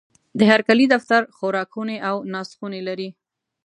[0.37, 3.09] د هرکلي دفتر، خوراکخونې او ناستخونې لري.